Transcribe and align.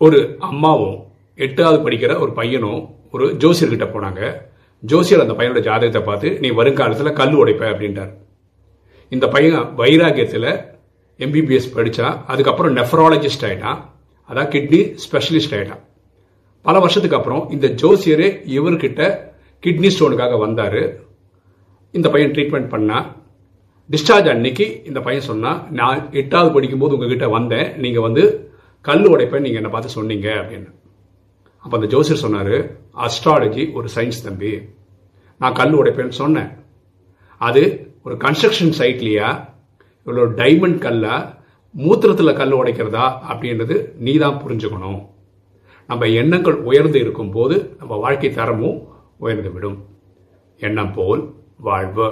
ஒரு 0.00 0.18
அம்மாவும் 0.48 0.96
எட்டாவது 1.44 1.78
படிக்கிற 1.84 2.12
ஒரு 2.22 2.32
பையனும் 2.38 2.80
ஒரு 3.14 3.26
ஜோசியர்கிட்ட 3.42 3.86
போனாங்க. 3.94 4.22
ஜோசியர் 4.82 5.22
அந்த 5.24 5.34
பையனோட 5.38 5.60
ஜாதகத்தை 5.68 6.02
பார்த்து 6.02 6.30
நீ 6.42 6.48
வருங்காலத்தில் 6.58 7.16
கல் 7.20 7.36
உடைப்ப 7.42 7.64
அப்படின்றார் 7.72 8.12
இந்த 9.12 9.26
பையன் 9.34 9.66
வைராகியத்தில் 9.80 10.50
எம்பிபிஎஸ் 11.24 11.68
படித்தான் 11.76 12.16
அதுக்கப்புறம் 12.32 12.74
நெஃப்ராலஜிஸ்ட் 12.76 13.44
ஆயிட்டான். 13.48 13.78
அதான் 14.30 14.50
கிட்னி 14.54 14.80
ஸ்பெஷலிஸ்ட் 15.04 15.54
ஆயிட்டான். 15.56 15.82
பல 16.66 16.78
வருஷத்துக்கு 16.84 17.18
அப்புறம் 17.18 17.42
இந்த 17.54 17.66
ஜோசியரே 17.82 18.28
இவர்கிட்ட 18.56 19.02
கிட்னி 19.62 19.90
ஸ்டோனுக்காக 19.94 20.38
வந்தார். 20.38 20.82
இந்த 21.94 22.08
பையன் 22.14 22.34
ட்ரீட்மெண்ட் 22.36 22.68
பண்ணா. 22.74 22.98
டிஸ்சார்ஜ் 23.90 24.28
அன்னைக்கு 24.34 24.66
இந்த 24.84 25.00
பையன் 25.06 25.28
சொன்னால் 25.30 25.60
நான் 25.80 26.00
எட்டாவது 26.20 26.50
படிக்கும்போது 26.54 26.94
உங்ககிட்ட 26.96 27.28
வந்தேன். 27.28 27.68
நீங்கள் 27.84 28.06
வந்து 28.08 28.24
கல் 28.88 29.06
உடைப்பை 29.12 29.38
நீங்கள் 29.44 29.60
என்னை 29.60 29.70
பார்த்து 29.74 29.96
சொன்னீங்க 29.98 30.28
அப்படின்னு. 30.40 30.70
அப்போ 31.64 31.74
அந்த 31.78 31.88
ஜோசியர் 31.94 32.24
சொன்னார் 32.24 32.56
அஸ்ட்ராலஜி 33.06 33.64
ஒரு 33.78 33.88
சயின்ஸ் 33.94 34.24
தம்பி. 34.26 34.52
நான் 35.40 35.56
கல் 35.60 35.74
உடைப்பேன்னு 35.78 36.20
சொன்னேன். 36.22 36.50
அது 37.40 37.62
ஒரு 38.06 38.14
கன்ஸ்ட்ரக்ஷன் 38.24 38.76
சைட்லையா 38.80 39.28
இவ்வளோ 40.06 40.24
டைமண்ட் 40.40 40.78
கல்லா 40.84 41.16
மூத்திரத்தில் 41.74 42.38
கல் 42.40 42.54
உடைக்கிறதா 42.60 43.06
அப்படின்றது 43.30 43.76
நீ 44.04 44.12
தான் 44.22 44.40
புரிஞ்சுக்கணும். 44.42 45.00
நம்ம 45.90 46.06
எண்ணங்கள் 46.20 46.56
உயர்ந்து 46.68 46.98
இருக்கும் 47.04 47.34
போது 47.36 47.56
நம்ம 47.80 47.96
வாழ்க்கை 48.04 48.30
தரமும் 48.38 48.78
உயர்ந்து 49.24 49.50
விடும். 49.56 49.76
எண்ணம் 50.60 50.94
போல் 50.96 51.22
வாழ்வு. 51.68 52.08